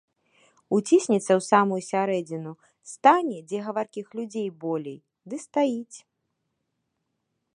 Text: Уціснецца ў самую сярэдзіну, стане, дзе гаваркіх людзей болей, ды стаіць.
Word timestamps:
Уціснецца 0.77 1.25
ў 1.39 1.41
самую 1.51 1.77
сярэдзіну, 1.91 2.53
стане, 2.93 3.37
дзе 3.51 3.59
гаваркіх 3.67 4.07
людзей 4.19 4.49
болей, 4.63 4.99
ды 5.33 5.43
стаіць. 5.47 5.97